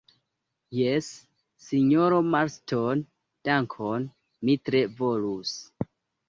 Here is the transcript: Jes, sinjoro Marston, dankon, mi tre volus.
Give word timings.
Jes, 0.75 1.09
sinjoro 1.65 2.21
Marston, 2.29 3.03
dankon, 3.51 4.09
mi 4.51 4.57
tre 4.71 4.83
volus. 5.05 5.55